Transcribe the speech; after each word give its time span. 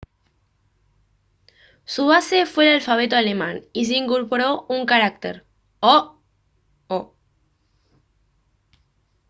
su 1.85 2.07
base 2.07 2.47
fue 2.47 2.65
el 2.69 2.73
alfabeto 2.77 3.15
alemán 3.15 3.61
y 3.71 3.85
se 3.85 3.97
incorporó 3.97 4.65
un 4.67 4.87
carácter: 4.87 5.45
«õ/ 5.79 6.17
õ» 6.89 7.13